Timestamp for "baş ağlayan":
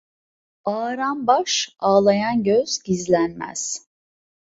1.27-2.43